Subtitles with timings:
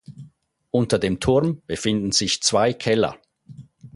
[0.71, 3.19] Unter dem Turm befinden sich zwei Keller.